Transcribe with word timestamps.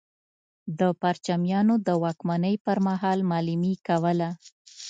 د 0.79 0.81
پرچمیانو 1.01 1.75
د 1.87 1.89
واکمنۍ 2.03 2.55
پر 2.65 2.77
مهال 2.87 3.19
معلمي 3.31 3.73
کوله. 3.87 4.29